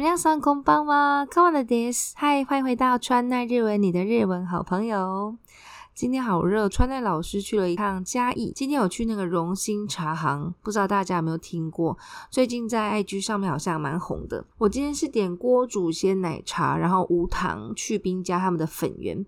[0.00, 5.36] 我们上空帮吗？e on t h e d a y s 嗨，欢迎回到川奈日文，你的日文好朋友。
[5.94, 8.50] 今天好热，川奈老师去了一趟嘉义。
[8.56, 11.98] 今天我去那个荣兴茶行，不知道大家有没有听过？
[12.30, 14.42] 最近在 IG 上面好像蛮红的。
[14.56, 19.26] 我今天是点锅煮鲜奶茶，然后无糖、去冰加他们的粉圆。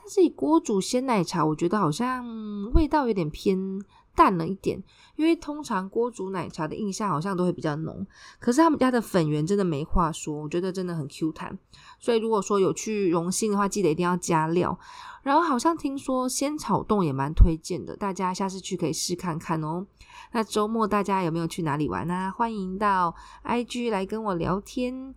[0.00, 2.26] 但是以锅煮鲜奶茶，我觉得好像
[2.72, 3.78] 味道有点偏。
[4.14, 4.82] 淡了一点，
[5.16, 8.06] 因为通常锅煮奶茶的印象好像都会比较浓，
[8.38, 11.58] 可是他们家的粉圆真的没话说，我觉得真的很 Q 弹，
[11.98, 14.78] 所以如果说有去荣幸的话，记得一定要加料。
[15.22, 19.86] 然后好像听说仙草冻也蛮推荐的，大家下次去可以试看看哦。
[20.32, 22.30] 那周末大家有没有去哪里玩啊？
[22.30, 25.14] 欢迎到 IG 来跟我聊天。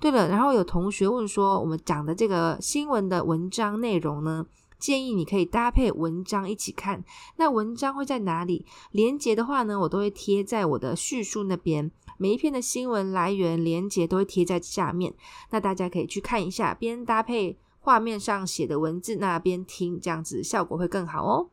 [0.00, 4.46] 对了，然后有同学问说，我们讲的这个新闻的文章内容呢？
[4.80, 7.04] 建议你可以搭配文章一起看，
[7.36, 8.64] 那文章会在哪里？
[8.90, 11.92] 连接的话呢，我都会贴在我的叙述那边。
[12.16, 15.14] 每一篇的新闻来源连接都会贴在下面，
[15.50, 21.50] 那大家可以去看一下，边搭配画面上写的文字，那边听，这样子效果会更好哦。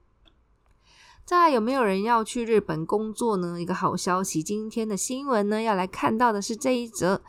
[1.25, 3.61] 再有没有人要去日本工作呢？
[3.61, 7.21] 一个好消息，今天的新闻呢，要来看到的是这一则：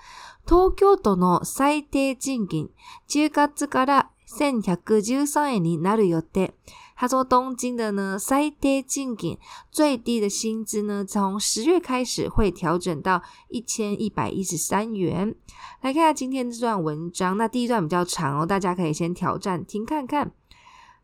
[0.46, 2.70] 東京都の最低賃金
[3.08, 4.10] 中価つから。
[4.28, 6.52] 1113円になる予定。
[6.94, 9.38] 他说，东京的呢，最低賃金
[9.70, 15.34] 最低的薪资呢，从十月开始会调整到一千一百一十三元。
[15.80, 20.32] 来看下今天这段文章，那第一段比较长哦，大家可以先挑战听看看。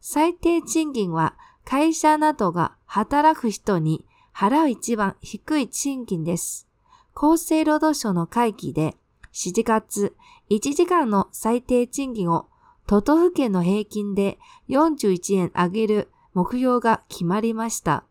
[0.01, 4.05] 最低賃金は会社などが働く人に
[4.37, 6.67] 払う一番低い賃金です。
[7.15, 8.97] 厚生労働省の会議で
[9.33, 10.15] 7月
[10.51, 12.47] 1時間の最低賃金を
[12.87, 18.05] 都道府県の平均で41円上げる目標が決まりました。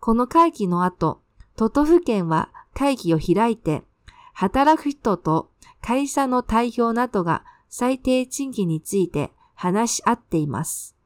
[0.00, 1.20] この会議の後、
[1.56, 3.84] 都道府県は会議を開いて、
[4.34, 10.96] 働く人と会社の代表などが最低賃金について話し合っています。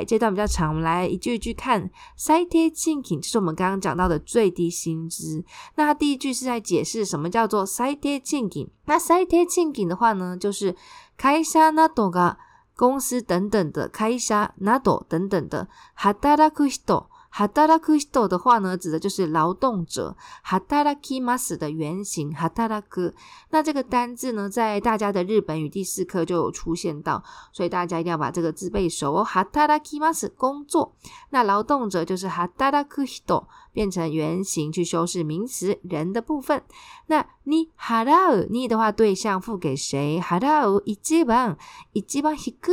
[0.00, 1.90] い、这段比较长，我们来一句一句看。
[2.16, 5.44] 最低薪金就是我们刚刚讲到的最低薪资。
[5.74, 8.70] 那它第一句是在解释什么叫做最低薪金。
[8.84, 10.76] 那最低薪金的话呢，就是
[11.16, 12.38] 会社などが
[12.80, 23.12] 公司等等的开一下纳朵等等的哈达拉クシト、哈达拉クシト的话呢，指的就是劳动者ハタラキマス的原型哈达拉ク。
[23.50, 29.12] 那这个单字呢，在大家的日本语第四课就有出现到，所以大家一定要把这个字背熟。
[29.12, 29.26] 哦。
[29.26, 30.94] ハタラキマス工作，
[31.28, 33.44] 那劳动者就是哈达拉クシト。
[33.72, 36.62] 变成原型去修饰名词人的部分。
[37.06, 40.20] 那你哈다 오， 你的话对象付给谁？
[40.20, 41.56] 哈다오이지 방，
[41.92, 42.72] 이지방이可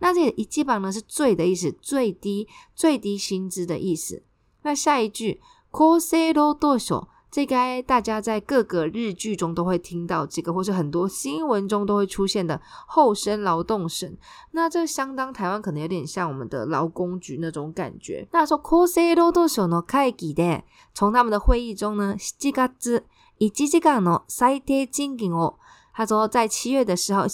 [0.00, 4.22] 那这个一지방呢是最的意思，最低最低薪资的意思。
[4.62, 14.18] 那下一句코세로도쇼这该大家在各个日剧中都会听到，这个或是很多新闻中都会出现的后生劳动省。
[14.50, 18.28] 那这相当台湾可能有点像我们的劳工局那种感觉。
[18.32, 18.58] 那说，
[20.34, 22.14] 的从他们的会议中呢，
[25.94, 27.24] 他说在七月的时候，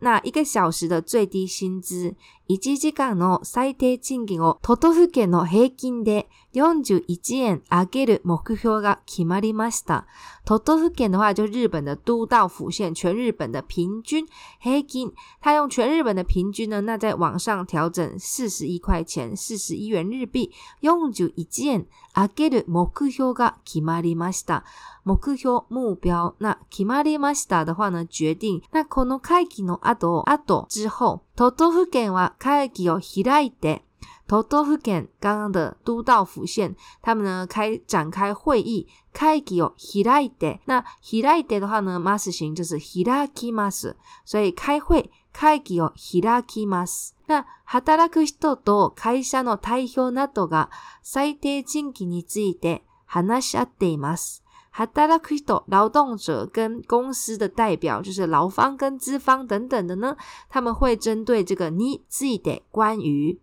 [0.00, 2.14] 那一个小时的最低薪资。
[2.48, 10.06] 1時間の最低賃金を都都府県の平均で41円上げる目標が決まりました。
[10.44, 14.28] 都道府県の話就日本的都道府县，全日本的平均
[14.62, 15.12] 平均。
[15.40, 20.52] 他用全日本的平均呢，那再往上调整4十一块钱，四十一元日币。
[20.82, 24.62] 41円上げる目標が決まりました。
[25.04, 26.36] 目標、目標。
[26.38, 28.62] 那決まりました的话呢，决定。
[28.70, 31.25] 那この会期の後、後之后。
[31.36, 33.82] 都道府県は会議を開いて、
[34.26, 40.60] 都道府県刚刚的都道府县，他们呢开展开会议，会議を開いて。
[40.64, 47.14] 那開いて的话呢，mas 型就是開きます，所以开会会議を開きます。
[47.26, 50.70] 那働く人と会社の代表などが
[51.02, 54.42] 最低賃金について話し合っています。
[54.76, 60.14] 哈达拉许多劳动者跟公司的代表，就是劳方跟资方等等的呢。
[60.50, 63.40] 他们会针对这个你自己的关于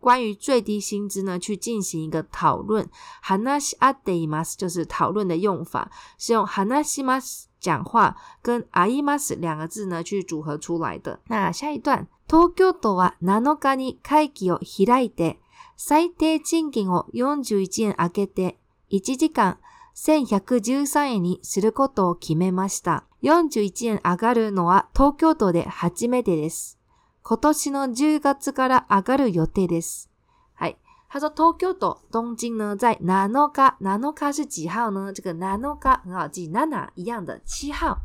[0.00, 2.84] 关于最低薪资呢，去进行一个讨论。
[3.22, 5.88] 哈纳西阿德 i 马斯就是讨论的用法，
[6.18, 11.20] 是用哈纳西马斯讲话跟阿伊马斯两个字呢去组合出来的。
[11.28, 15.36] 那下一段，东京都はナノガニ会議を開いて
[15.76, 18.56] 最低賃金を四十一円上げて
[18.88, 19.58] 一時間。
[19.94, 23.04] 1113円にすることを決めました。
[23.22, 26.78] 41円上がるのは東京都で初めてです。
[27.22, 30.10] 今年の10月から上がる予定です。
[30.54, 30.76] はい。
[31.08, 37.98] 他说東京都、東京呢、在7日、7日是几号呢这个7日7一样的、7号。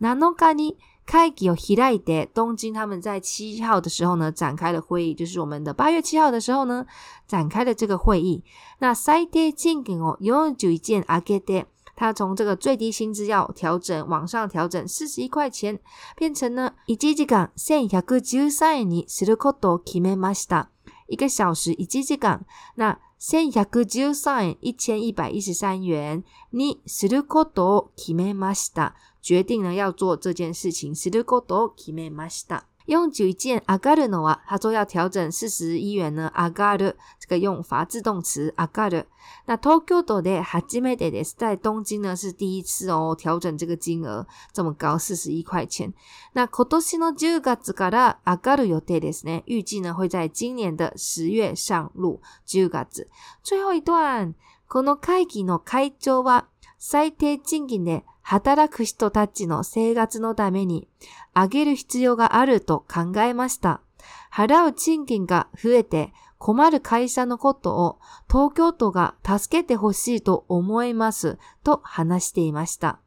[0.00, 6.86] 7日に开吉奥希代德东京，他们在七号的时候呢，展开了会议，就是我们的八月七号的时候呢，
[7.26, 8.42] 展开了这个会议。
[8.78, 11.64] 那サイテジングを永久に見上げて、
[11.94, 15.78] 他从这个最低薪资要调整往上调整四十一块钱，
[16.16, 20.68] 变成呢一時間千百十三円にすることを決めました。
[21.06, 22.40] 一个小时一小时
[22.76, 22.98] 那。
[23.26, 26.22] 先約去繳円、一千一百一十三元。
[26.52, 30.94] 你する事を決めました，决定了要做这件事情。
[30.94, 32.66] する事を決めました。
[32.86, 36.30] 用九件上がるのは，他说要调整4十一元呢。
[36.36, 39.04] 上がる这个用法自动词上がる。
[39.46, 41.34] 那東京都で初めてです。
[41.38, 45.94] 在東京呢是第一次哦，调整这个金额这么高，4十一块钱。
[46.34, 49.42] 那今年の10月から上がる予定ですね。
[49.46, 52.20] 预计呢会在今年的10月上路。
[52.46, 52.84] 10月。
[53.42, 54.34] 最后一段，
[54.68, 56.44] この会議の会長は
[56.78, 60.88] 最低賃金で働く人たちの生活のために
[61.34, 63.82] あげる必要があると考えました。
[64.32, 72.98] 払う賃金が増えて困る会社のことを東京都が助けてほしいと思いますと話していました。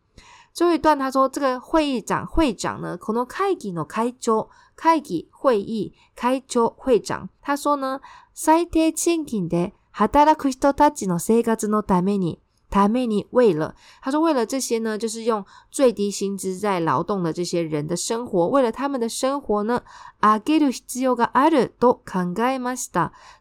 [0.53, 8.01] 最后一段他说，这个会议长会长呢，この会議の会長、会議会議会長会長，他说呢，
[8.33, 19.81] 最低賃金で働く人たちの生活のために他每年为了，他说为了这些呢，就是用最低薪资在劳动的这些人的生活，为了他们的生活呢。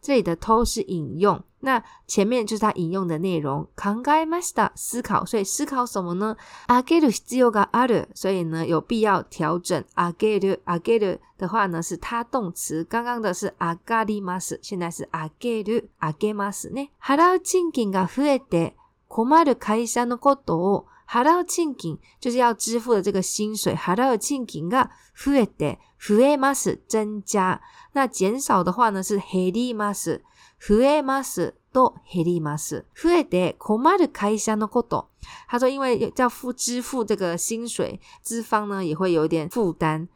[0.03, 3.67] 这里的偷是引用，那前面就是他引用的内容。
[4.77, 6.37] 思考，所以思考什么呢？
[8.15, 9.83] 所以呢，有必要调整。
[11.39, 15.85] 的话呢，是他动词，刚刚的是“あげます”，现在是“あげる”。
[15.99, 18.86] “あげます”呢，払う賃金が増えて。
[19.17, 23.75] 困る会社のことを払う賃金，就是要支付的这个薪水。
[23.75, 27.63] 払う賃金が増えて、増えます增加。
[27.95, 30.21] 那减少的话呢是減ります。
[30.61, 32.85] 増えますと減ります。
[32.95, 35.09] 増えて困る会社のこと。
[35.49, 40.07] 他说，因为要付支付这个薪水，资方呢也会有点负担。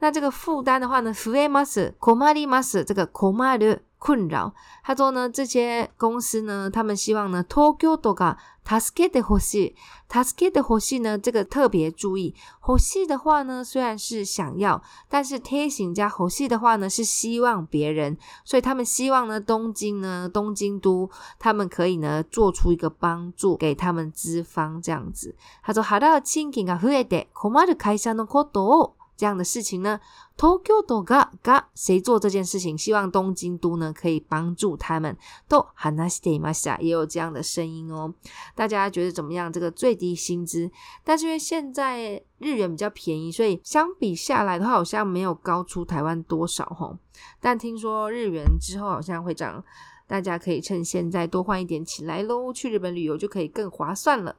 [0.00, 3.82] 那这个负担的话呢，増えます困ります这个困る。
[3.98, 9.74] 困扰，他说呢，这些公司呢，他们希望呢，东京都啊，助けて的しい。
[10.08, 25.34] 助けて的しい呢，这个特别注意喉系的话呢，虽然是想要，但是贴型加喉系的话呢，是希望别人，所以他们希望呢，东京呢，东京都，他们可以呢，做出一个帮助给他们资方这样子。
[25.62, 28.97] 他说，ハラ親近が早いで、こまの開社のことを。
[29.18, 29.98] 这样的事情呢
[30.36, 32.78] ，Tokyo do ga ga，谁做这件事情？
[32.78, 35.14] 希望东京都呢可以帮助他们。
[35.48, 38.14] 都 hana s t a m a s a 也有这样的声音哦。
[38.54, 39.52] 大家觉得怎么样？
[39.52, 40.70] 这个最低薪资，
[41.02, 46.96] 但是因为现在日元比较便宜，所以相比下来的话，好像没有高出台湾多少哈。
[47.40, 49.62] 但听说日元之后好像会涨。
[50.08, 54.34] 大家可以趁现在多换一点起来喽，去日本旅游就可以更划算了。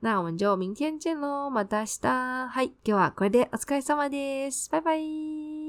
[0.00, 4.68] 那我们就明天见喽，马达西达，嗨，今日はこれでお疲れ様です。
[4.70, 5.59] 拜拜。